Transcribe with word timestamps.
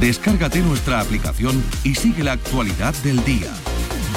Descárgate 0.00 0.60
nuestra 0.60 1.00
aplicación 1.00 1.62
y 1.82 1.94
sigue 1.94 2.24
la 2.24 2.32
actualidad 2.32 2.94
del 3.02 3.24
día. 3.24 3.52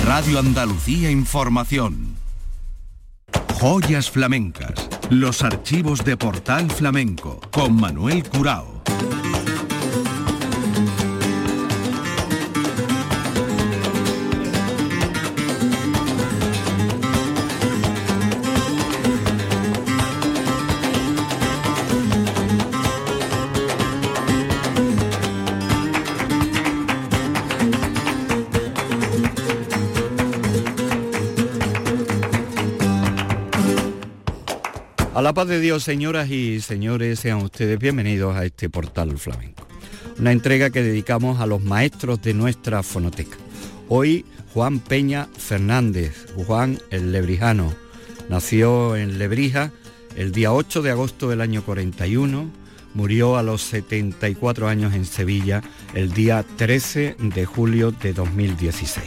Radio 0.06 0.40
Andalucía 0.40 1.12
Información. 1.12 2.16
Joyas 3.60 4.12
flamencas. 4.12 4.90
Los 5.10 5.42
archivos 5.42 6.04
de 6.04 6.16
Portal 6.18 6.70
Flamenco 6.70 7.40
con 7.52 7.76
Manuel 7.76 8.24
Curao. 8.24 8.84
Paz 35.38 35.48
de 35.50 35.60
Dios, 35.60 35.84
señoras 35.84 36.32
y 36.32 36.62
señores, 36.62 37.20
sean 37.20 37.44
ustedes 37.44 37.78
bienvenidos 37.78 38.36
a 38.36 38.44
este 38.44 38.72
portal 38.72 39.20
flamenco. 39.20 39.68
Una 40.18 40.32
entrega 40.32 40.72
que 40.72 40.82
dedicamos 40.82 41.40
a 41.40 41.46
los 41.46 41.62
maestros 41.62 42.20
de 42.24 42.34
nuestra 42.34 42.82
fonoteca. 42.82 43.38
Hoy 43.88 44.26
Juan 44.56 44.80
Peña 44.80 45.28
Fernández, 45.38 46.26
Juan 46.34 46.80
el 46.90 47.12
Lebrijano, 47.12 47.72
nació 48.30 48.96
en 48.96 49.20
Lebrija 49.20 49.72
el 50.16 50.32
día 50.32 50.54
8 50.54 50.82
de 50.82 50.90
agosto 50.90 51.30
del 51.30 51.42
año 51.42 51.64
41, 51.64 52.50
murió 52.96 53.38
a 53.38 53.44
los 53.44 53.62
74 53.62 54.68
años 54.68 54.96
en 54.96 55.06
Sevilla 55.06 55.62
el 55.94 56.14
día 56.14 56.44
13 56.56 57.16
de 57.20 57.46
julio 57.46 57.92
de 57.92 58.14
2016. 58.14 59.06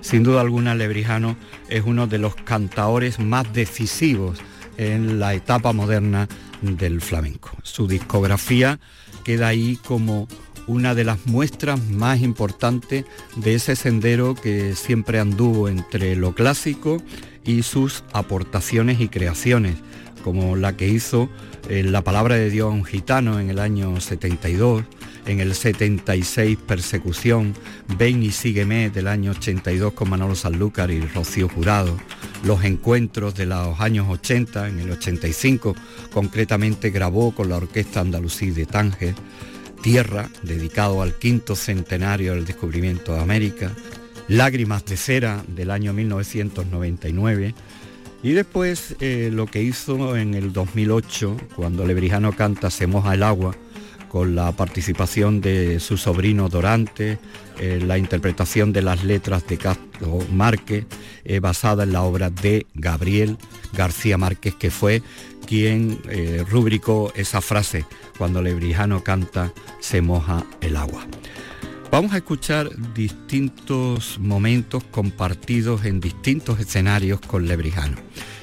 Sin 0.00 0.24
duda 0.24 0.40
alguna, 0.40 0.74
Lebrijano 0.74 1.36
es 1.68 1.84
uno 1.86 2.08
de 2.08 2.18
los 2.18 2.34
cantaores 2.34 3.20
más 3.20 3.52
decisivos 3.52 4.40
en 4.78 5.18
la 5.18 5.34
etapa 5.34 5.72
moderna 5.72 6.28
del 6.62 7.00
flamenco. 7.02 7.50
Su 7.62 7.86
discografía 7.86 8.80
queda 9.24 9.48
ahí 9.48 9.76
como 9.84 10.26
una 10.66 10.94
de 10.94 11.04
las 11.04 11.26
muestras 11.26 11.82
más 11.88 12.20
importantes 12.20 13.04
de 13.36 13.54
ese 13.54 13.74
sendero 13.74 14.34
que 14.34 14.74
siempre 14.74 15.18
anduvo 15.18 15.68
entre 15.68 16.14
lo 16.14 16.34
clásico 16.34 17.02
y 17.44 17.62
sus 17.62 18.04
aportaciones 18.12 19.00
y 19.00 19.08
creaciones, 19.08 19.76
como 20.22 20.56
la 20.56 20.76
que 20.76 20.88
hizo 20.88 21.28
en 21.68 21.92
La 21.92 22.04
Palabra 22.04 22.36
de 22.36 22.50
Dios 22.50 22.66
a 22.66 22.74
un 22.74 22.84
gitano 22.84 23.40
en 23.40 23.50
el 23.50 23.58
año 23.58 24.00
72, 24.00 24.84
en 25.28 25.40
el 25.40 25.54
76 25.54 26.58
Persecución, 26.66 27.54
Ven 27.98 28.22
y 28.22 28.30
Sígueme 28.30 28.88
del 28.88 29.06
año 29.06 29.32
82 29.32 29.92
con 29.92 30.08
Manolo 30.08 30.34
Sanlúcar 30.34 30.90
y 30.90 31.00
Rocío 31.00 31.50
Jurado, 31.50 31.98
los 32.44 32.64
encuentros 32.64 33.34
de 33.34 33.44
los 33.44 33.78
años 33.78 34.06
80, 34.08 34.68
en 34.68 34.80
el 34.80 34.90
85 34.92 35.76
concretamente 36.12 36.88
grabó 36.88 37.32
con 37.34 37.50
la 37.50 37.58
Orquesta 37.58 38.00
Andalusí 38.00 38.50
de 38.50 38.64
Tánger, 38.64 39.14
Tierra, 39.82 40.30
dedicado 40.42 41.02
al 41.02 41.14
quinto 41.14 41.54
centenario 41.54 42.34
del 42.34 42.46
descubrimiento 42.46 43.12
de 43.12 43.20
América, 43.20 43.72
Lágrimas 44.28 44.84
de 44.86 44.96
Cera 44.96 45.44
del 45.46 45.70
año 45.70 45.92
1999, 45.92 47.54
y 48.22 48.32
después 48.32 48.96
eh, 49.00 49.30
lo 49.32 49.46
que 49.46 49.62
hizo 49.62 50.16
en 50.16 50.34
el 50.34 50.54
2008, 50.54 51.36
cuando 51.54 51.86
Lebrijano 51.86 52.32
canta 52.32 52.70
Se 52.70 52.86
moja 52.86 53.14
el 53.14 53.22
agua, 53.22 53.54
con 54.08 54.34
la 54.34 54.52
participación 54.52 55.40
de 55.40 55.80
su 55.80 55.96
sobrino 55.96 56.48
Dorante, 56.48 57.18
eh, 57.58 57.80
la 57.84 57.98
interpretación 57.98 58.72
de 58.72 58.82
las 58.82 59.04
letras 59.04 59.46
de 59.46 59.58
Castro 59.58 60.18
Márquez, 60.32 60.86
eh, 61.24 61.40
basada 61.40 61.84
en 61.84 61.92
la 61.92 62.02
obra 62.02 62.30
de 62.30 62.66
Gabriel 62.74 63.36
García 63.72 64.18
Márquez, 64.18 64.54
que 64.54 64.70
fue 64.70 65.02
quien 65.46 66.00
eh, 66.08 66.44
rubricó 66.48 67.12
esa 67.14 67.40
frase 67.40 67.84
cuando 68.16 68.42
Lebrijano 68.42 69.02
canta 69.02 69.52
Se 69.80 70.02
moja 70.02 70.44
el 70.60 70.76
agua. 70.76 71.06
Vamos 71.90 72.12
a 72.12 72.18
escuchar 72.18 72.68
distintos 72.94 74.18
momentos 74.18 74.84
compartidos 74.84 75.86
en 75.86 76.00
distintos 76.00 76.60
escenarios 76.60 77.18
con 77.20 77.48
Lebrijano. 77.48 77.96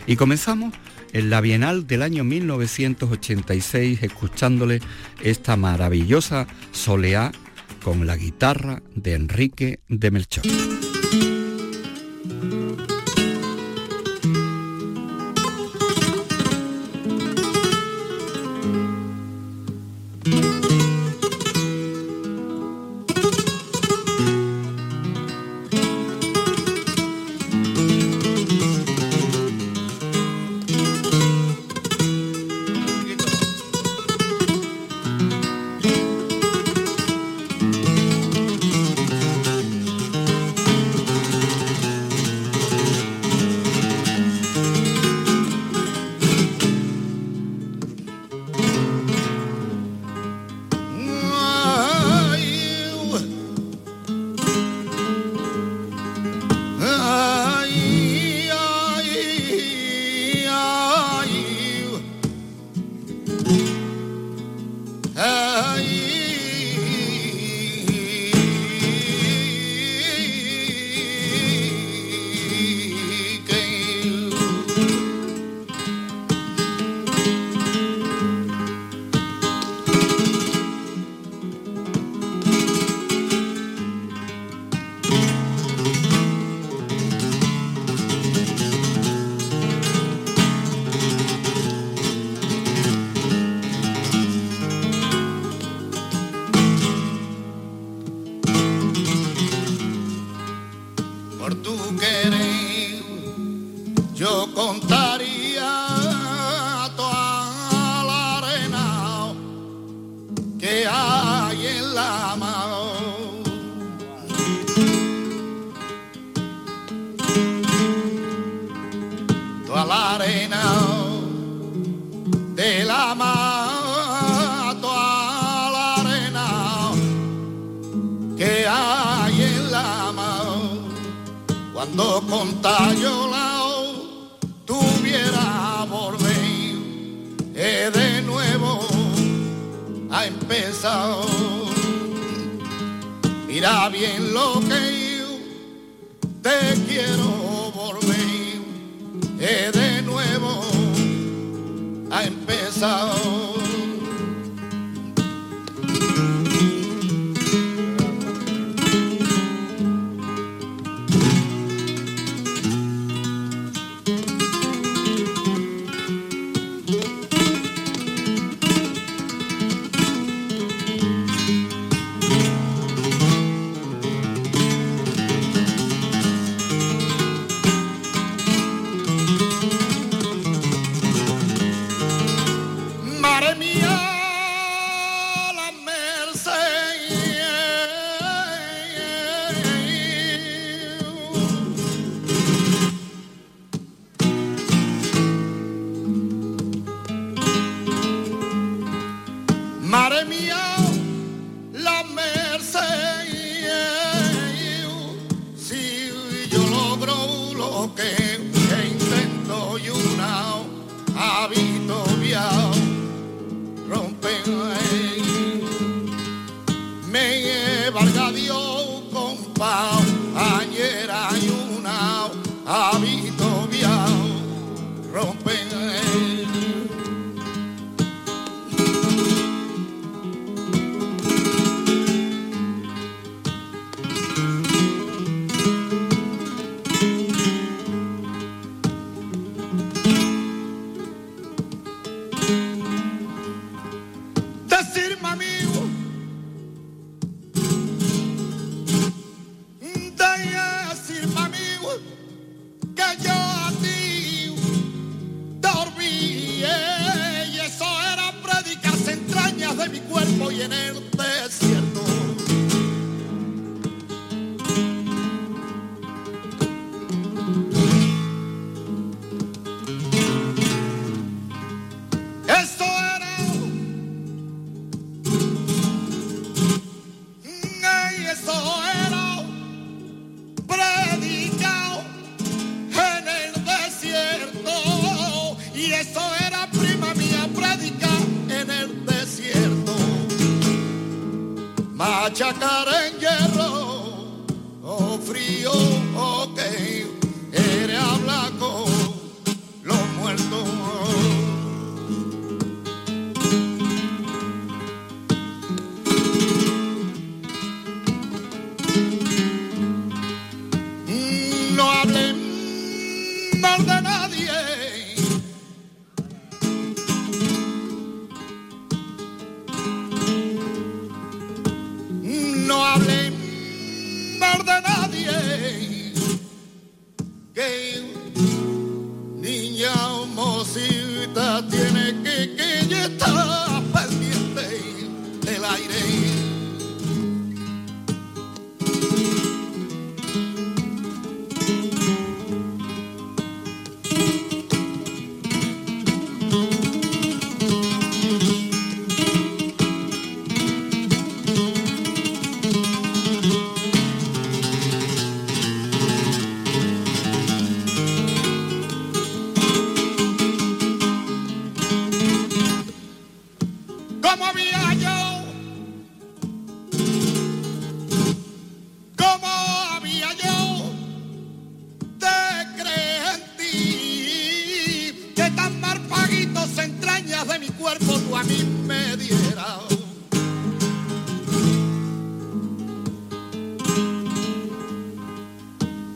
Y 0.07 0.15
comenzamos 0.15 0.73
en 1.15 1.29
la 1.29 1.39
Bienal 1.39 1.87
del 1.87 2.01
año 2.01 2.25
1986 2.25 4.03
escuchándole 4.03 4.81
esta 5.23 5.55
maravillosa 5.55 6.45
soleá 6.73 7.31
con 7.81 8.05
la 8.05 8.17
guitarra 8.17 8.83
de 8.95 9.13
Enrique 9.13 9.79
de 9.87 10.11
Melchor. 10.11 10.43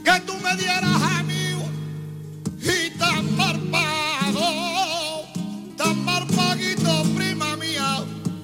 Que 0.04 0.20
tú 0.26 0.34
me 0.44 0.56
dieras 0.56 1.02
a 1.02 1.24
mí 1.24 1.56
y 2.62 2.90
tan 2.98 3.36
marpado, 3.36 5.26
tan 5.78 6.04
marpaguito, 6.04 7.04
prima 7.16 7.56
mía, 7.58 8.04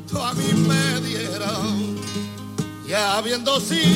tú 0.10 0.22
a 0.22 0.34
mí 0.34 0.54
me 0.68 1.01
dieras. 1.01 1.60
Ya 2.88 3.18
habiendo 3.18 3.60
sido. 3.60 3.94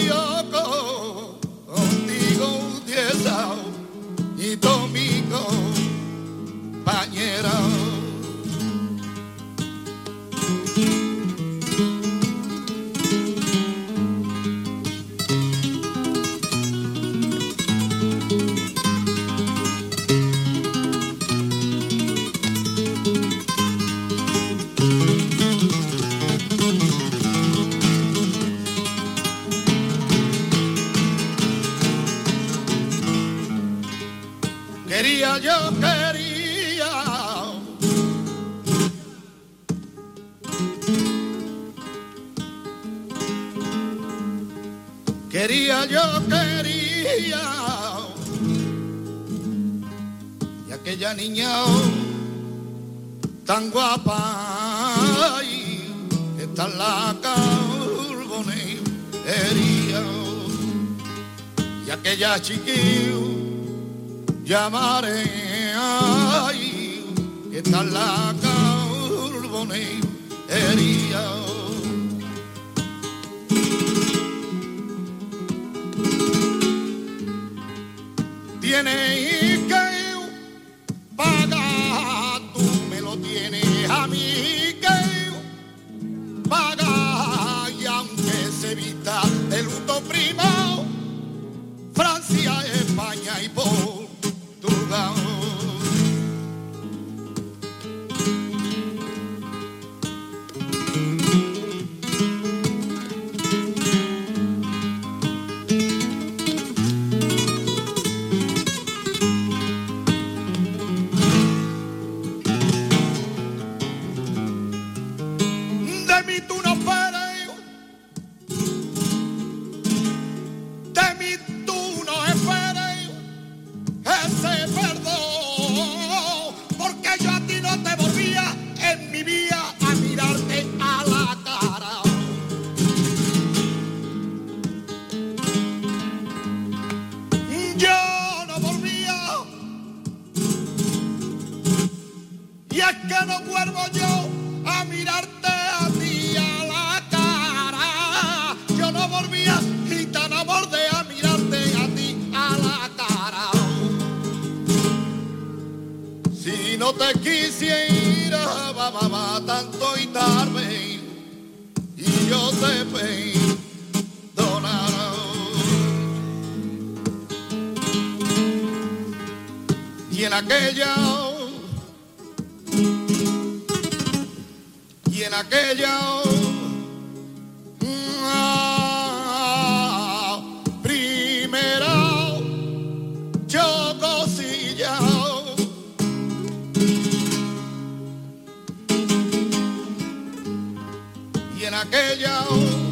En 191.69 191.75
aquella 191.75 192.88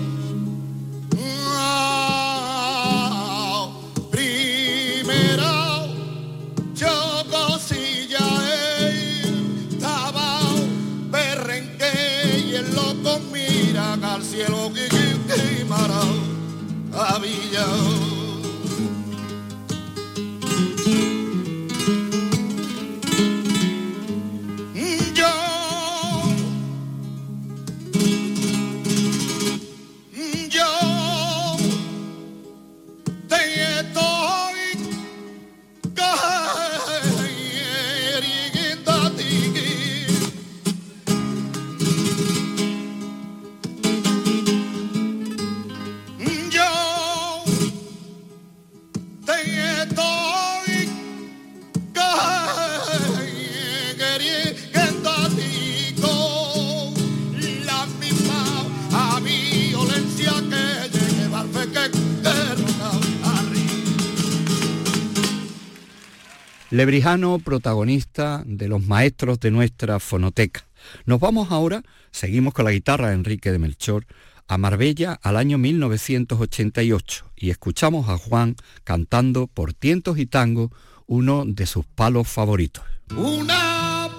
Lebrijano, 66.78 67.40
protagonista 67.40 68.44
de 68.46 68.68
los 68.68 68.86
maestros 68.86 69.40
de 69.40 69.50
nuestra 69.50 70.00
fonoteca. 70.00 70.68
Nos 71.08 71.20
vamos 71.20 71.52
ahora, 71.52 71.82
seguimos 72.12 72.54
con 72.54 72.66
la 72.66 72.72
guitarra 72.72 73.08
de 73.08 73.16
Enrique 73.16 73.52
de 73.52 73.58
Melchor, 73.58 74.06
a 74.48 74.60
Marbella 74.60 75.20
al 75.24 75.38
año 75.38 75.58
1988 75.58 77.32
y 77.36 77.50
escuchamos 77.50 78.08
a 78.10 78.20
Juan 78.20 78.58
cantando 78.84 79.48
por 79.48 79.74
tientos 79.74 80.20
y 80.20 80.28
tango 80.28 80.72
uno 81.08 81.46
de 81.48 81.66
sus 81.66 81.84
palos 81.88 82.28
favoritos. 82.28 82.84
Una 83.10 84.10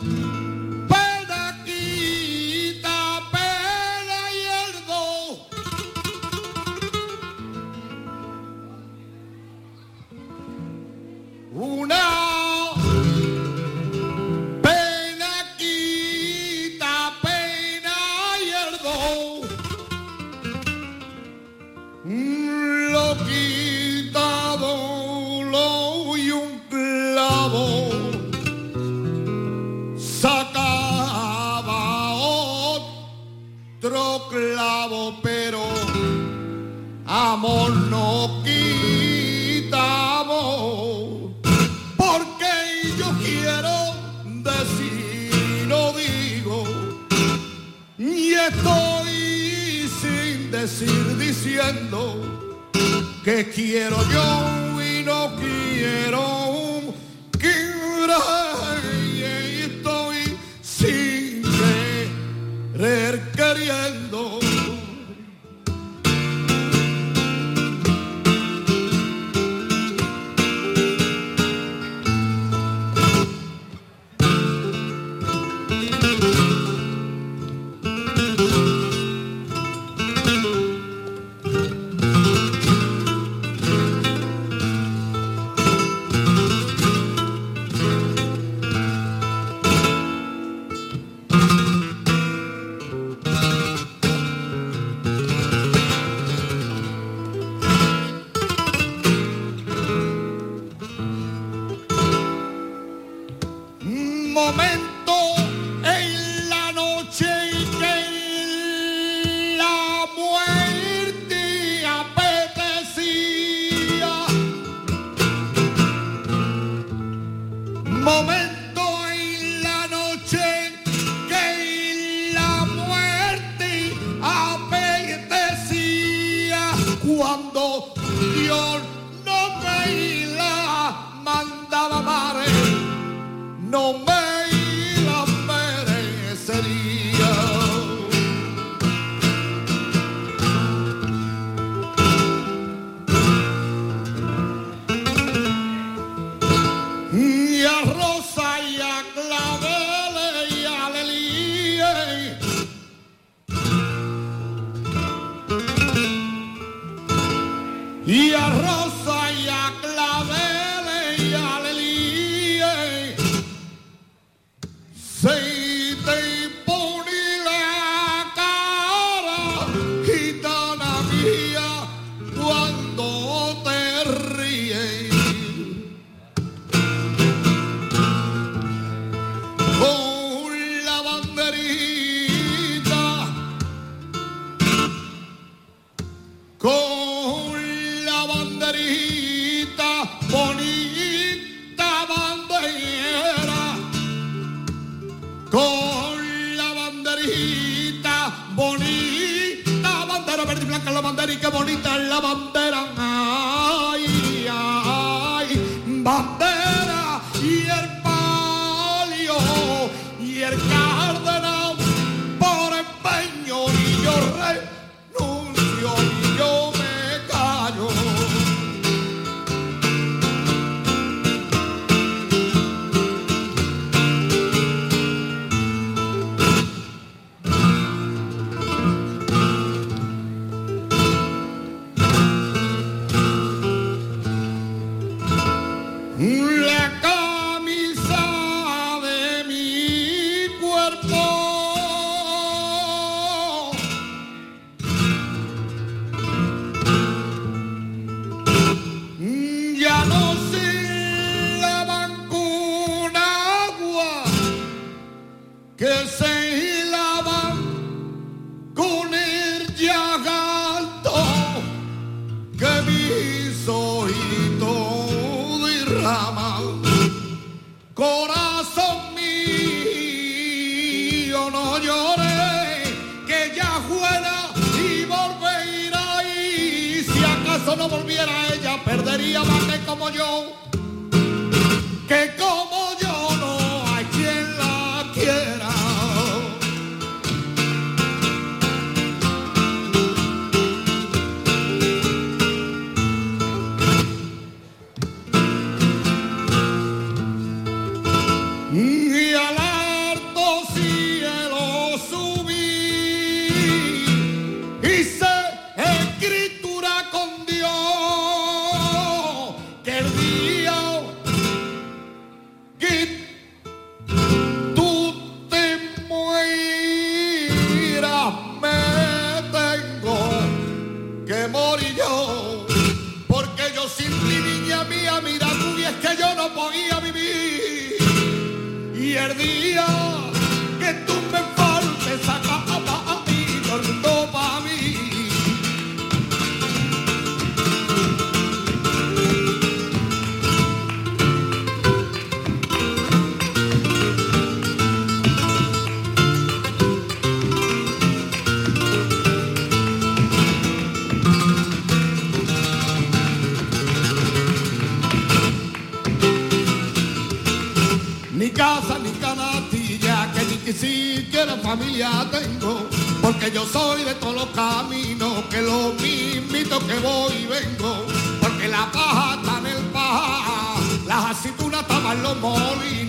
tengo, 362.31 362.87
porque 363.23 363.51
yo 363.51 363.65
soy 363.65 364.05
de 364.05 364.15
todos 364.15 364.35
los 364.35 364.47
caminos, 364.47 365.45
que 365.51 365.63
lo 365.63 365.93
mismito 365.95 366.79
que 366.87 366.95
voy 367.01 367.33
y 367.35 367.47
vengo, 367.47 368.07
porque 368.41 368.69
la 368.69 368.91
paja 368.93 369.37
está 369.37 369.59
en 369.59 369.67
el 369.67 369.85
paja, 369.87 370.75
las 371.07 371.25
aceitunas 371.31 371.83
estaban 371.83 372.23
los 372.23 372.37
molinos, 372.39 373.08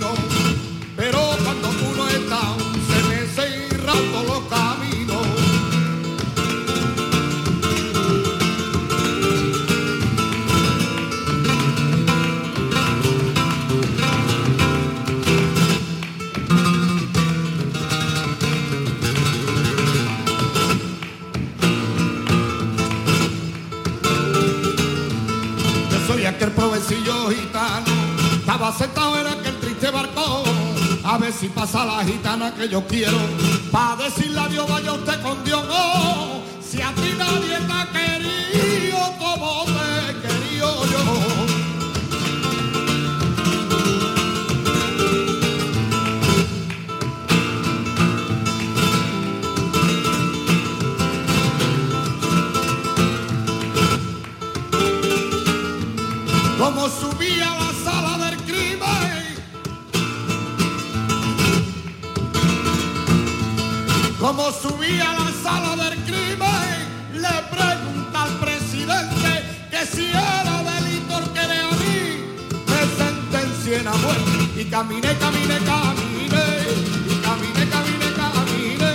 gitana 32.06 32.54
que 32.54 32.68
yo 32.70 32.86
quiero, 32.88 33.18
para 33.72 34.04
decirle 34.04 34.40
adiós 34.40 34.70
vaya 34.70 34.94
usted 34.94 35.22
con 35.22 35.44
Dios, 35.44 35.66
no, 35.68 36.42
si 36.62 36.82
a 36.82 36.94
ti 36.94 37.14
nadie 37.18 37.58
te 37.68 38.19
Como 64.30 64.52
subí 64.52 65.02
a 65.02 65.12
la 65.14 65.32
sala 65.42 65.76
del 65.76 65.98
crimen, 66.04 66.86
le 67.16 67.36
pregunta 67.50 68.18
al 68.26 68.34
presidente 68.38 69.32
que 69.72 69.84
si 69.88 70.06
era 70.06 70.62
delito 70.70 71.18
el 71.18 71.30
que 71.34 71.40
a 71.40 71.72
mí 71.82 72.00
me 72.70 72.82
sentencien 73.02 73.88
a 73.88 73.94
muerte. 73.94 74.62
Y 74.62 74.66
caminé, 74.66 75.18
caminé, 75.18 75.58
caminé, 75.66 76.46
y 77.08 77.16
caminé, 77.26 77.64
caminé, 77.74 78.08
caminé, 78.22 78.94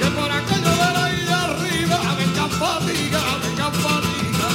que 0.00 0.08
por 0.10 0.30
aquello 0.32 0.72
de 0.82 0.88
ahí 1.04 1.20
de 1.24 1.34
arriba 1.34 1.98
venga 2.18 2.46
fatiga, 2.48 3.22
venga 3.44 3.68
fatiga. 3.70 4.48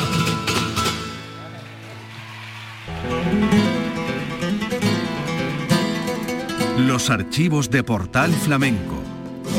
Los 6.77 7.10
archivos 7.10 7.69
de 7.69 7.84
Portal 7.86 8.34
Flamenco. 8.34 9.09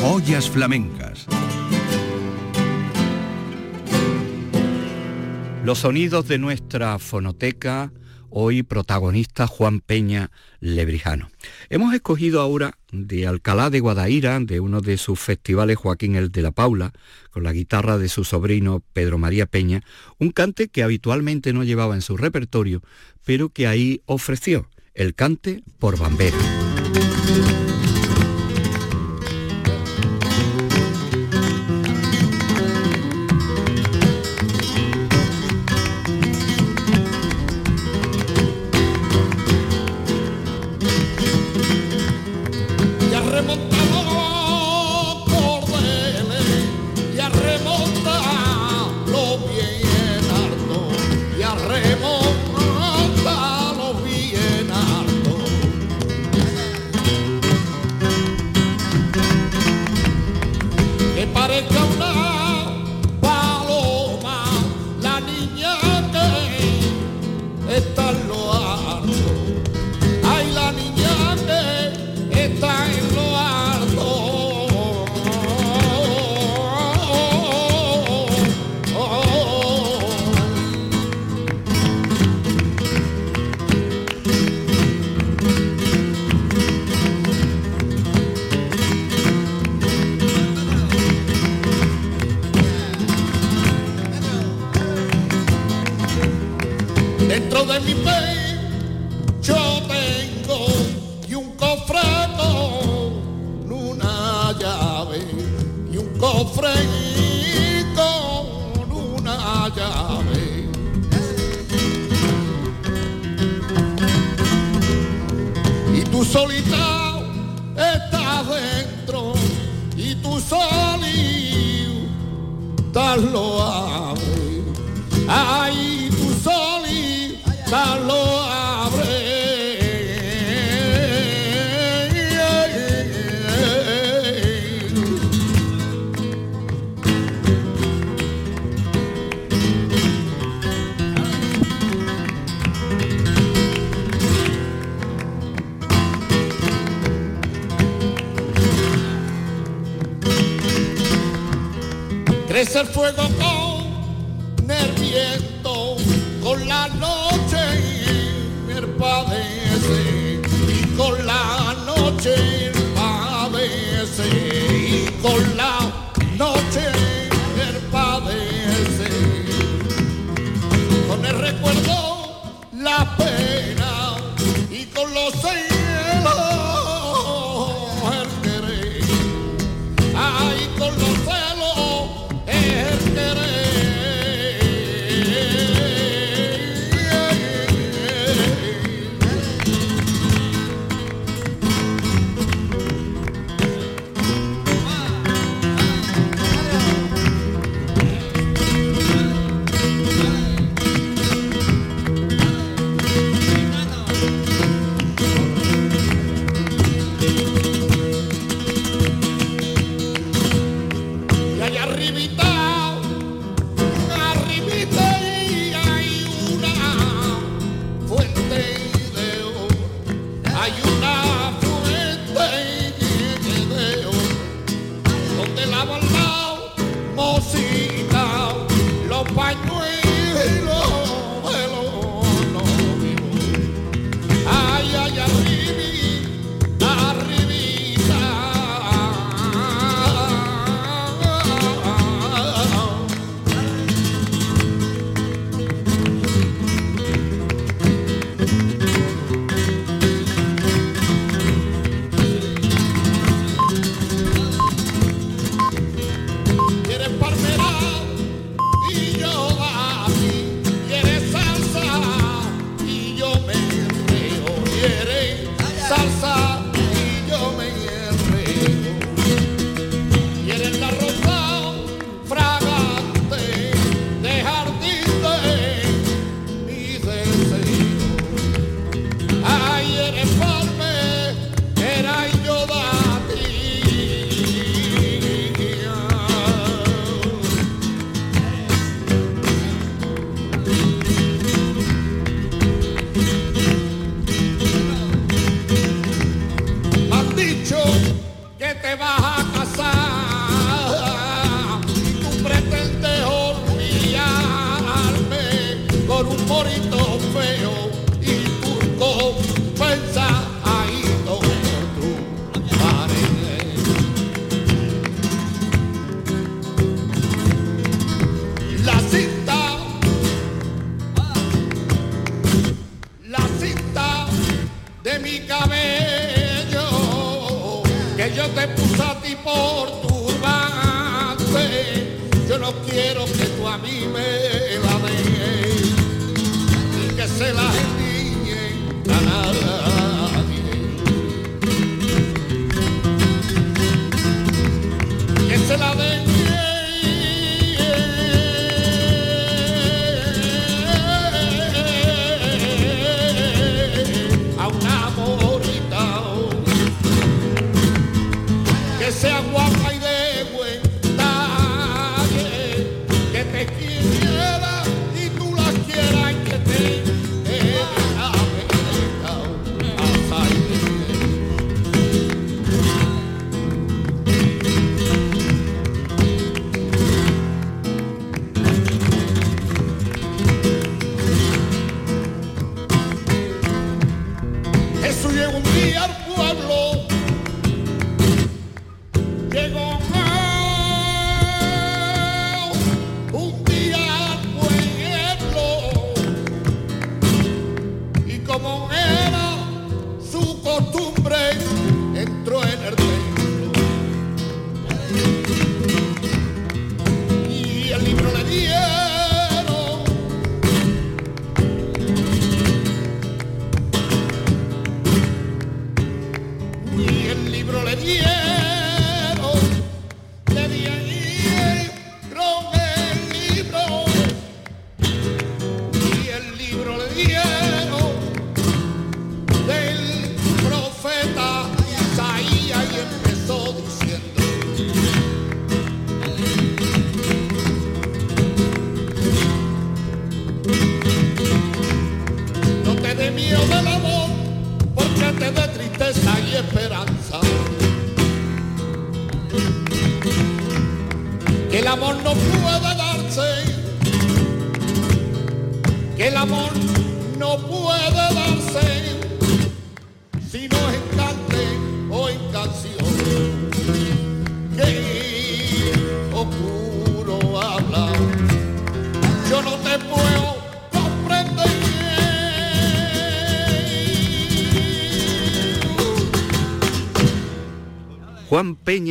Joyas 0.01 0.49
flamencas. 0.49 1.27
Los 5.63 5.81
sonidos 5.81 6.27
de 6.27 6.39
nuestra 6.39 6.99
fonoteca, 6.99 7.93
hoy 8.31 8.63
protagonista 8.63 9.47
Juan 9.47 9.81
Peña 9.81 10.31
Lebrijano. 10.59 11.31
Hemos 11.69 11.93
escogido 11.93 12.41
ahora 12.41 12.79
de 12.91 13.27
Alcalá 13.27 13.69
de 13.69 13.81
Guadaira, 13.81 14.41
de 14.41 14.61
uno 14.61 14.81
de 14.81 14.97
sus 14.97 15.21
festivales 15.21 15.77
Joaquín 15.77 16.17
el 16.17 16.33
de 16.33 16.41
la 16.41 16.53
Paula, 16.53 16.93
con 17.31 17.43
la 17.43 17.53
guitarra 17.53 17.99
de 17.99 18.09
su 18.09 18.25
sobrino 18.25 18.83
Pedro 18.95 19.19
María 19.19 19.45
Peña, 19.45 19.83
un 20.19 20.31
cante 20.31 20.69
que 20.69 20.83
habitualmente 20.83 21.53
no 21.53 21.63
llevaba 21.63 21.95
en 21.95 22.01
su 22.01 22.17
repertorio, 22.17 22.81
pero 23.27 23.51
que 23.51 23.67
ahí 23.67 24.01
ofreció, 24.07 24.71
el 24.95 25.15
cante 25.15 25.63
por 25.79 25.99
Bambera. 25.99 26.39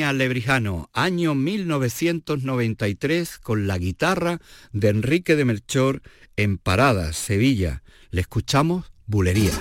Alebrijano, 0.10 0.90
año 0.92 1.36
1993, 1.36 3.38
con 3.38 3.68
la 3.68 3.78
guitarra 3.78 4.40
de 4.72 4.90
Enrique 4.90 5.36
de 5.36 5.46
Melchor 5.46 6.02
en 6.36 6.58
Parada, 6.58 7.14
Sevilla. 7.14 7.84
Le 8.10 8.22
escuchamos 8.22 8.92
Bulería. 9.06 9.54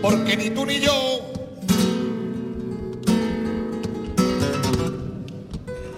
porque 0.00 0.36
ni 0.36 0.50
tú 0.50 0.64
ni 0.64 0.80
yo, 0.80 1.20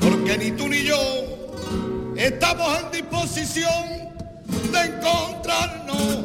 porque 0.01 0.39
ni 0.39 0.51
tú 0.53 0.69
ni 0.69 0.85
yo 0.85 1.31
estamos 2.17 2.79
en 2.81 2.91
disposición 2.93 3.85
de 4.73 4.81
encontrarnos. 4.81 6.19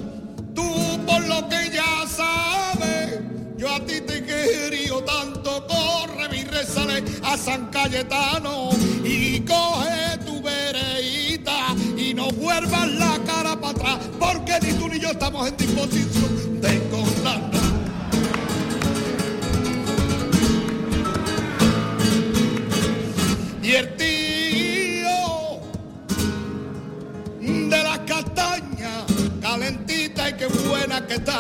Tú 0.54 0.64
por 1.06 1.26
lo 1.28 1.48
que 1.50 1.70
ya 1.72 2.06
sabes, 2.08 3.20
yo 3.58 3.70
a 3.74 3.80
ti 3.82 4.02
te 4.02 4.24
quería 4.24 4.94
tanto, 5.06 5.68
corre 5.68 6.30
mi 6.30 6.44
rezale 6.44 7.04
a 7.24 7.38
San 7.38 7.68
Cayetano 7.68 8.70
y 9.04 9.42
coge 9.42 10.18
tu 10.26 10.42
vereíta 10.42 11.76
y 11.98 12.14
no 12.14 12.30
vuelvas 12.30 12.88
la 12.94 13.20
cara 13.26 13.60
para 13.60 13.72
atrás, 13.72 14.00
porque 14.20 14.60
ni 14.62 14.74
tú 14.74 14.88
ni 14.88 15.00
yo 15.00 15.10
estamos 15.10 15.48
en 15.50 15.58
disposición 15.58 16.62
de 16.62 16.75
qué 30.48 30.68
buena 30.68 31.06
que 31.06 31.16
está. 31.16 31.40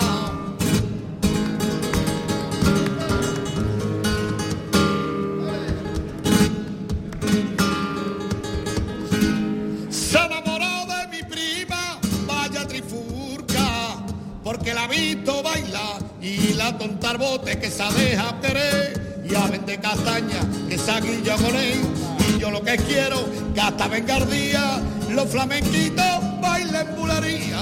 Se 9.89 10.17
enamoró 10.17 10.85
de 10.87 11.07
mi 11.11 11.23
prima, 11.23 11.99
vaya 12.25 12.67
trifurca, 12.67 13.97
porque 14.43 14.73
la 14.73 14.83
ha 14.83 14.87
visto 14.87 15.43
bailar 15.43 16.01
y 16.21 16.53
la 16.53 16.77
tontar 16.77 17.17
bote 17.17 17.59
que 17.59 17.69
se 17.69 17.84
deja 17.84 18.39
querer 18.41 19.23
y 19.30 19.36
a 19.36 19.47
vender 19.47 19.82
castaña 19.82 20.39
que 20.69 20.77
se 20.77 21.01
guilla 21.01 21.36
con 21.36 21.55
él. 21.55 21.82
Y 22.30 22.39
yo 22.39 22.49
lo 22.51 22.61
que 22.63 22.77
quiero, 22.77 23.25
que 23.53 23.61
gasta 23.61 23.88
vengardía, 23.88 24.82
los 25.09 25.30
flamenquitos 25.30 26.41
bailan 26.41 26.95
bulería, 26.95 27.59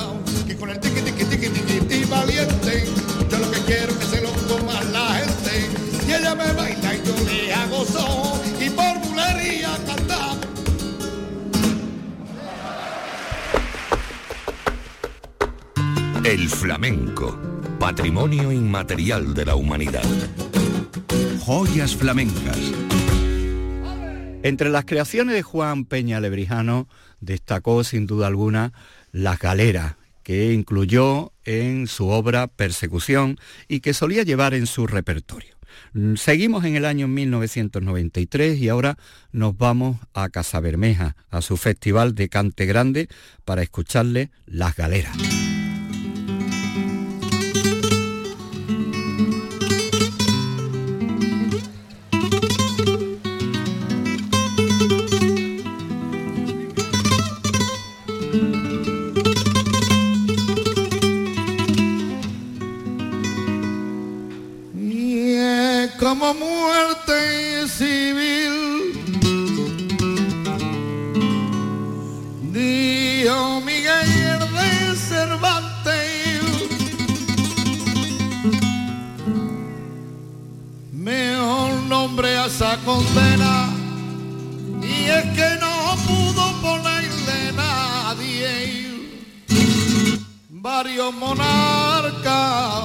que 0.48 0.56
con 0.58 0.70
el 0.70 0.80
ticket 0.80 1.03
tiqui 1.80 2.06
valiente, 2.06 2.86
yo 3.30 3.38
lo 3.40 3.52
que 3.52 3.60
quiero 3.62 3.98
que 3.98 4.06
se 4.06 4.22
lo 4.22 4.32
coma 4.48 4.82
la 4.92 5.16
gente. 5.16 5.70
Y 6.08 6.12
ella 6.12 6.36
me 6.36 6.52
baila 6.54 6.96
y 6.96 7.02
yo 7.06 7.16
le 7.26 7.54
hago 7.54 7.86
son 7.86 8.42
y 8.62 8.70
por 8.70 9.00
bulería 9.00 9.78
cantamos. 9.86 10.38
El 16.24 16.50
flamenco, 16.50 17.38
patrimonio 17.80 18.52
inmaterial 18.52 19.34
de 19.34 19.46
la 19.46 19.56
humanidad. 19.56 20.04
Joyas 21.40 21.96
flamencas. 21.96 22.58
Entre 24.44 24.70
las 24.70 24.86
creaciones 24.86 25.36
de 25.36 25.42
Juan 25.42 25.86
Peña 25.86 26.20
Lebrijano 26.20 26.88
destacó 27.20 27.84
sin 27.84 28.08
duda 28.08 28.28
alguna 28.28 28.74
Las 29.12 29.40
Galeras, 29.40 29.96
que 30.24 30.54
incluyó 30.54 31.33
en 31.46 31.88
su 31.88 32.10
obra 32.10 32.48
Persecución 32.48 33.38
y 33.68 33.80
que 33.80 33.94
solía 33.94 34.24
llevar 34.24 34.54
en 34.54 34.68
su 34.68 34.88
repertorio. 34.88 35.56
Seguimos 36.16 36.66
en 36.66 36.76
el 36.76 36.86
año 36.86 37.08
1993 37.08 38.60
y 38.60 38.70
ahora 38.70 38.98
nos 39.32 39.58
vamos 39.58 39.98
a 40.14 40.30
Casabermeja, 40.30 41.16
a 41.30 41.42
su 41.42 41.58
festival 41.58 42.16
de 42.16 42.30
cante 42.30 42.66
grande, 42.66 43.10
para 43.46 43.62
escucharle 43.62 44.32
Las 44.46 44.76
Galeras. 44.76 45.63
Condena, 82.94 83.70
y 84.82 85.10
es 85.18 85.26
que 85.38 85.50
no 85.60 85.96
pudo 86.08 86.46
ponerle 86.62 87.40
nadie 87.56 88.84
varios 90.50 91.14
monarcas 91.16 92.84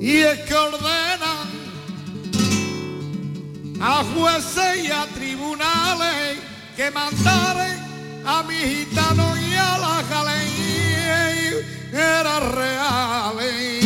y 0.00 0.16
es 0.18 0.38
que 0.46 0.54
ordenan 0.54 1.48
a 3.80 4.04
jueces 4.14 4.84
y 4.84 4.90
a 4.90 5.06
tribunales 5.06 6.38
que 6.76 6.90
mandaren 6.90 7.78
a 8.24 8.42
mi 8.44 8.54
gitano 8.54 9.36
y 9.36 9.54
a 9.54 9.78
la 9.78 10.04
jaley 10.08 10.50
era 11.92 12.40
reales. 12.40 13.79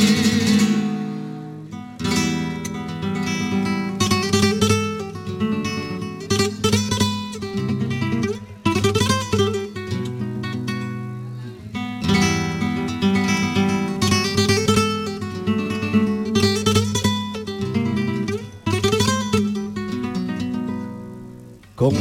Con 21.85 21.97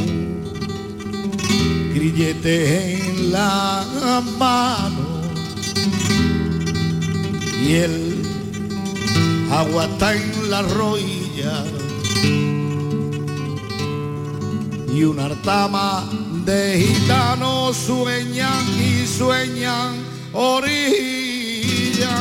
grillete 1.94 2.56
en 2.96 3.34
la 3.34 3.84
mano 4.38 5.22
y 7.62 7.74
el 7.74 8.22
agua 9.52 9.84
está 9.86 10.16
en 10.16 10.50
la 10.50 10.62
rodilla 10.62 11.66
y 14.94 15.04
una 15.04 15.26
artama 15.26 16.10
de 16.46 16.80
gitanos 16.80 17.76
sueñan 17.76 18.64
y 18.80 19.06
sueñan 19.06 19.98
orilla 20.32 22.16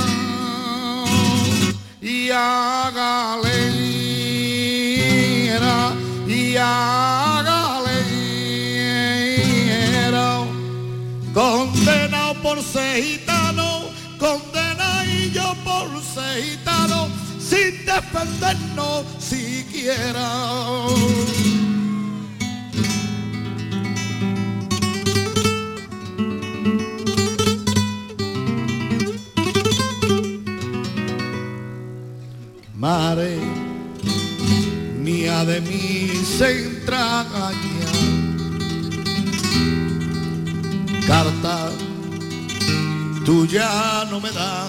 y 2.01 2.29
a 2.31 2.91
galera 2.93 3.63
y 6.27 6.57
a 6.57 7.22
por 12.43 12.61
ser 12.61 13.03
gitano, 13.03 13.91
yo 15.33 15.55
por 15.65 15.89
ser 16.03 16.43
gitano, 16.43 17.09
sin 17.39 17.85
defendernos 17.87 19.05
siquiera. 19.19 20.29
Mare 32.75 33.39
mía 34.99 35.45
de 35.45 35.61
mis 35.61 36.41
entrañas 36.41 37.63
carta 41.07 41.82
tuya 43.25 44.05
no 44.11 44.21
me 44.21 44.31
da 44.33 44.69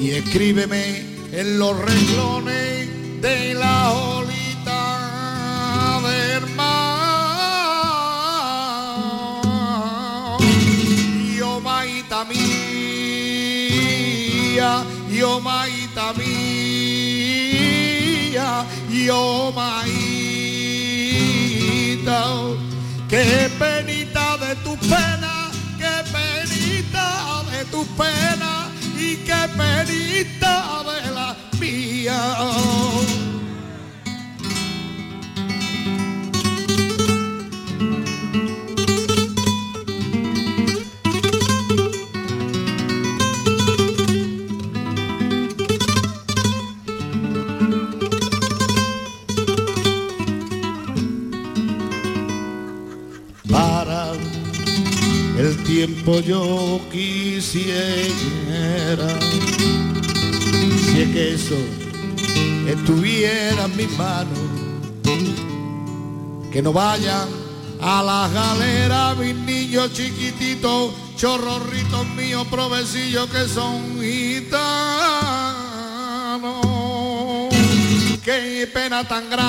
y 0.00 0.10
escríbeme 0.10 1.04
en 1.32 1.58
los 1.58 1.76
renglones 1.78 2.88
de 3.20 3.54
la 3.54 3.90
olita 3.92 4.80
del 6.02 6.46
mar. 6.54 7.08
Yo 11.36 11.60
maita 11.60 12.24
mía 12.24 12.42
yo 15.10 15.40
maita 15.40 16.12
mía 16.14 17.48
yo 18.88 19.52
maita 19.54 20.18
Qué 23.08 23.50
penita 23.58 24.36
de 24.36 24.54
tu 24.56 24.76
pena, 24.76 25.17
pena 27.98 28.70
y 28.96 29.16
qué 29.16 29.48
penita 29.56 30.84
de 30.84 31.10
la 31.10 31.36
mía. 31.58 33.27
Tiempo 56.08 56.20
yo 56.20 56.80
quisiera, 56.90 57.60
si 60.80 61.02
es 61.02 61.08
que 61.12 61.34
eso 61.34 61.56
estuviera 62.66 63.64
en 63.66 63.76
mis 63.76 63.90
manos, 63.98 64.38
que 66.50 66.62
no 66.62 66.72
vayan 66.72 67.28
a 67.80 68.02
la 68.02 68.28
galera 68.32 69.14
mis 69.16 69.34
niños 69.34 69.92
chiquititos, 69.92 70.92
chorrorritos 71.16 72.06
míos, 72.16 72.46
provecillos 72.50 73.28
que 73.28 73.46
son 73.46 74.00
gitanos. 74.00 74.58
Qué 78.24 78.66
pena 78.72 79.06
tan 79.06 79.28
grande, 79.30 79.46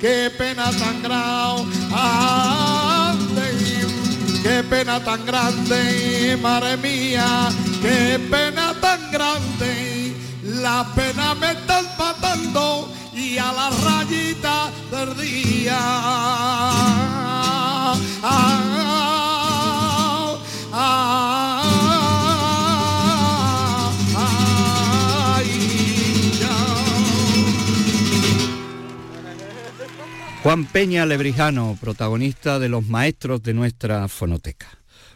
qué 0.00 0.30
pena 0.36 0.70
tan 0.72 1.02
grande 1.02 2.53
pena 4.62 5.02
tan 5.02 5.24
grande, 5.26 6.38
madre 6.40 6.76
mía, 6.76 7.50
qué 7.82 8.18
pena 8.30 8.74
tan 8.80 9.10
grande. 9.10 10.14
La 10.42 10.86
pena 10.94 11.34
me 11.34 11.52
están 11.52 11.84
matando 11.98 12.88
y 13.14 13.38
a 13.38 13.52
la 13.52 13.70
rayita 13.70 14.70
del 14.90 15.16
día. 15.16 15.78
Ah, 18.22 18.64
ah, 20.72 21.63
Juan 30.44 30.66
Peña 30.66 31.06
Lebrijano, 31.06 31.78
protagonista 31.80 32.58
de 32.58 32.68
los 32.68 32.86
maestros 32.86 33.42
de 33.42 33.54
nuestra 33.54 34.08
fonoteca. 34.08 34.68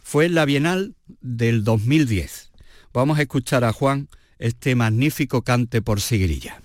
Fue 0.03 0.24
en 0.24 0.35
la 0.35 0.47
Bienal 0.47 0.95
del 1.20 1.64
2010. 1.64 2.51
Vamos 2.95 3.18
a 3.18 3.22
escuchar 3.22 3.62
a 3.62 3.74
Juan 3.74 4.09
este 4.39 4.74
magnífico 4.74 5.43
cante 5.43 5.83
por 5.83 6.01
Sigrilla. 6.01 6.62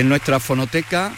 En 0.00 0.08
nuestra 0.08 0.40
fonoteca 0.40 1.12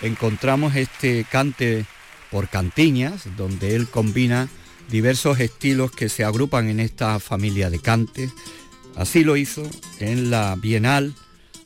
encontramos 0.00 0.76
este 0.76 1.26
cante 1.28 1.86
por 2.30 2.48
cantiñas, 2.48 3.24
donde 3.36 3.74
él 3.74 3.88
combina 3.88 4.48
diversos 4.88 5.40
estilos 5.40 5.90
que 5.90 6.08
se 6.08 6.22
agrupan 6.22 6.68
en 6.68 6.78
esta 6.78 7.18
familia 7.18 7.68
de 7.68 7.80
cantes. 7.80 8.30
Así 8.94 9.24
lo 9.24 9.36
hizo 9.36 9.68
en 9.98 10.30
la 10.30 10.54
Bienal 10.54 11.14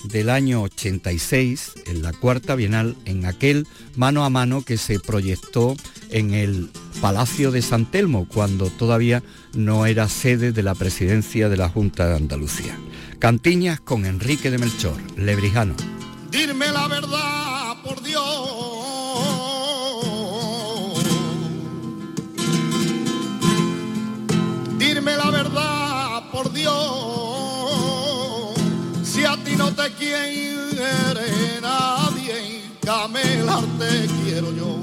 del 0.05 0.31
año 0.31 0.63
86, 0.63 1.75
en 1.89 2.01
la 2.01 2.15
cuarta 2.15 2.55
Bienal, 2.55 2.97
en 3.05 3.27
aquel 3.27 3.67
mano 3.95 4.25
a 4.25 4.31
mano 4.31 4.63
que 4.63 4.79
se 4.79 4.99
proyectó 4.99 5.77
en 6.09 6.33
el 6.33 6.71
Palacio 7.03 7.51
de 7.51 7.61
San 7.61 7.85
Telmo, 7.85 8.27
cuando 8.27 8.71
todavía 8.71 9.23
no 9.53 9.85
era 9.85 10.09
sede 10.09 10.53
de 10.53 10.63
la 10.63 10.75
presidencia 10.75 11.51
de 11.51 11.59
la 11.59 11.69
Junta 11.69 12.07
de 12.07 12.17
Andalucía. 12.17 12.79
Cantiñas 13.19 13.79
con 13.79 14.07
Enrique 14.07 14.51
de 14.51 14.57
Melchor, 14.57 14.97
Lebrijano. 15.19 15.96
Dime 16.31 16.73
la 16.73 16.89
verdad, 16.89 17.77
por 17.83 18.03
Dios. 18.03 18.25
Dime 24.79 25.17
la 25.17 25.31
verdad, 25.31 26.31
por 26.31 26.53
Dios. 26.53 26.75
Si 29.05 29.25
a 29.25 29.37
ti 29.45 29.57
no 29.57 29.73
te 29.73 29.93
quiere 29.95 31.61
nadie, 31.61 32.63
Camela 32.81 33.63
te 33.79 34.07
quiero 34.23 34.53
yo. 34.53 34.81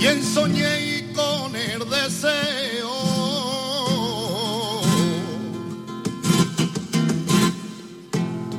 Y 0.00 0.06
ensoñé 0.06 1.12
con 1.14 1.56
el 1.56 1.88
deseo. 1.88 2.57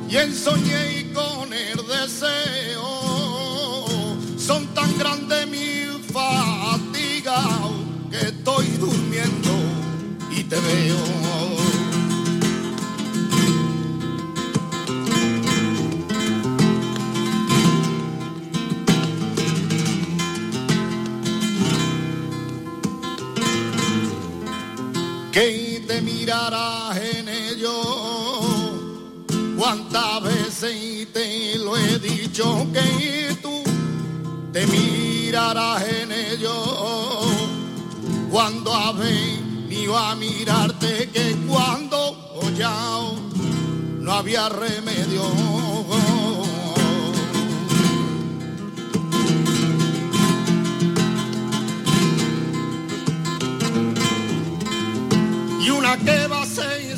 Y 0.09 0.17
en 0.17 0.33
soñé 0.33 1.11
con 1.13 1.53
el 1.53 1.77
deseo. 1.85 2.87
Son 4.37 4.65
tan 4.73 4.97
grandes 4.97 5.47
mi 5.47 5.85
fatiga 6.11 7.39
que 8.09 8.17
estoy 8.17 8.65
durmiendo 8.77 9.49
y 10.31 10.43
te 10.43 10.59
veo. 10.59 10.97
que 25.31 25.83
te 25.87 26.01
mirarás 26.01 26.97
en 26.97 27.29
ello. 27.29 27.98
Cuántas 29.59 30.23
veces 30.23 31.11
te 31.11 31.57
lo 31.57 31.75
he 31.75 31.99
dicho 31.99 32.65
que 32.71 33.35
tú 33.41 33.61
te 34.53 34.65
mirarás 34.67 35.83
en 35.83 36.13
ello. 36.13 36.53
Cuando 38.31 38.73
ha 38.73 38.93
venido 38.93 39.97
a 39.97 40.15
mirarte 40.15 41.09
que 41.09 41.35
cuando 41.45 42.15
ya 42.57 42.73
no 43.99 44.13
había 44.13 44.47
remedio. 44.47 45.23
y 55.59 55.69
una 55.69 55.97
que 55.97 56.27
va 56.27 56.43
a 56.43 56.45
ser 56.45 56.97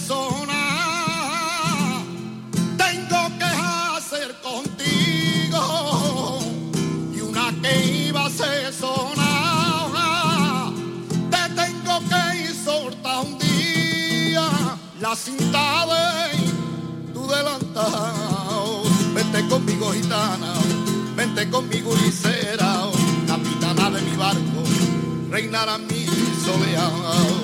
vente 21.41 21.49
conmigo 21.49 21.95
licera, 21.95 22.89
capitana 23.27 23.89
de 23.89 24.01
mi 24.01 24.15
barco, 24.15 24.63
reinará 25.29 25.77
mi 25.77 26.05
soleado. 26.43 27.40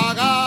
Ya 0.00 0.39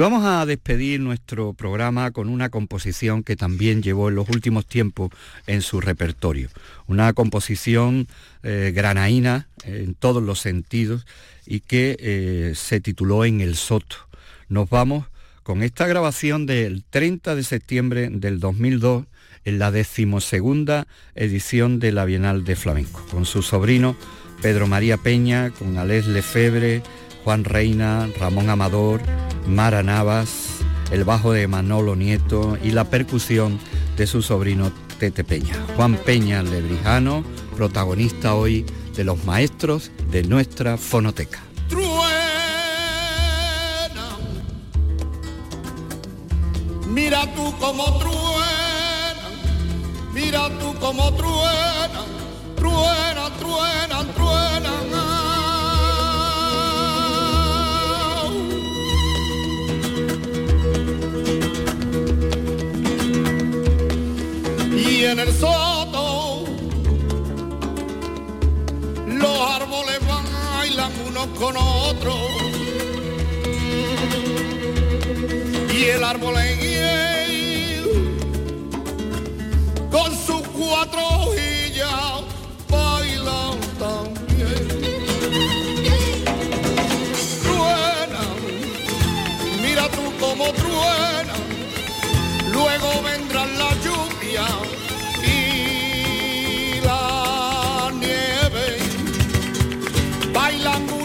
Y 0.00 0.02
vamos 0.02 0.24
a 0.24 0.46
despedir 0.46 0.98
nuestro 0.98 1.52
programa 1.52 2.10
con 2.10 2.30
una 2.30 2.48
composición 2.48 3.22
que 3.22 3.36
también 3.36 3.82
llevó 3.82 4.08
en 4.08 4.14
los 4.14 4.30
últimos 4.30 4.64
tiempos 4.64 5.10
en 5.46 5.60
su 5.60 5.78
repertorio. 5.78 6.48
Una 6.86 7.12
composición 7.12 8.08
eh, 8.42 8.72
granaína 8.74 9.48
en 9.62 9.92
todos 9.92 10.22
los 10.22 10.40
sentidos 10.40 11.04
y 11.44 11.60
que 11.60 11.98
eh, 12.00 12.54
se 12.56 12.80
tituló 12.80 13.26
En 13.26 13.42
el 13.42 13.56
Soto. 13.56 13.96
Nos 14.48 14.70
vamos 14.70 15.04
con 15.42 15.62
esta 15.62 15.86
grabación 15.86 16.46
del 16.46 16.82
30 16.88 17.34
de 17.34 17.44
septiembre 17.44 18.08
del 18.10 18.40
2002 18.40 19.04
en 19.44 19.58
la 19.58 19.70
decimosegunda 19.70 20.86
edición 21.14 21.78
de 21.78 21.92
la 21.92 22.06
Bienal 22.06 22.46
de 22.46 22.56
Flamenco, 22.56 23.04
con 23.10 23.26
su 23.26 23.42
sobrino 23.42 23.94
Pedro 24.40 24.66
María 24.66 24.96
Peña, 24.96 25.50
con 25.50 25.76
Alés 25.76 26.06
Lefebre, 26.06 26.82
Juan 27.22 27.44
Reina, 27.44 28.08
Ramón 28.18 28.48
Amador, 28.48 29.02
Mara 29.46 29.82
Navas, 29.82 30.58
el 30.90 31.04
bajo 31.04 31.32
de 31.32 31.46
Manolo 31.46 31.96
Nieto 31.96 32.58
y 32.62 32.70
la 32.72 32.84
percusión 32.84 33.58
de 33.96 34.06
su 34.06 34.22
sobrino 34.22 34.72
Tete 34.98 35.24
Peña. 35.24 35.54
Juan 35.76 35.96
Peña 35.96 36.42
Lebrijano, 36.42 37.24
protagonista 37.56 38.34
hoy 38.34 38.66
de 38.96 39.04
los 39.04 39.24
maestros 39.24 39.90
de 40.10 40.22
nuestra 40.24 40.76
fonoteca. 40.76 41.40
Mira 46.86 47.22
tú 47.34 47.54
como 47.58 47.98
truena, 47.98 49.28
mira 50.12 50.48
tú 50.58 50.74
como 50.80 51.12
truena, 51.14 52.04
truena, 52.56 53.30
truena, 53.38 54.14
truena. 54.14 54.99
y 65.00 65.04
en 65.04 65.18
el 65.18 65.32
soto. 65.32 66.44
Los 69.06 69.40
árboles 69.56 69.98
bailan 70.06 70.92
unos 71.06 71.26
con 71.38 71.56
otros. 71.56 72.30
Y 75.72 75.84
el 75.84 76.04
árbol 76.04 76.36
en 76.36 76.60
él, 76.60 78.18
con 79.90 80.10
sus 80.26 80.42
cuatro 80.48 81.00
hojillas 81.00 82.22
bailan 82.68 83.58
también. 83.78 84.66
Truena 87.42 88.24
mira 89.62 89.88
tú 89.96 90.12
como 90.20 90.52
truena. 90.52 91.36
Luego 92.52 93.02
vendrá 93.02 93.46
la 93.46 93.70
lluvia. 93.84 94.69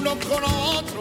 non 0.05 0.19
conosco 0.19 0.94